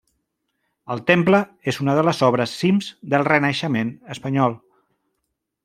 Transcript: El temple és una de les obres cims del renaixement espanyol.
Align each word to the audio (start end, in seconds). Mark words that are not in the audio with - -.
El 0.95 1.03
temple 1.09 1.41
és 1.73 1.79
una 1.83 1.95
de 1.99 2.05
les 2.09 2.23
obres 2.29 2.55
cims 2.63 2.89
del 3.15 3.29
renaixement 3.29 3.93
espanyol. 4.17 4.57